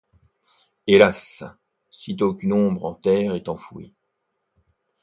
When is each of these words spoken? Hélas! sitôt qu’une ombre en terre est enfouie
Hélas! 0.87 1.43
sitôt 1.91 2.33
qu’une 2.33 2.53
ombre 2.53 2.85
en 2.85 2.95
terre 2.95 3.35
est 3.35 3.49
enfouie 3.49 3.93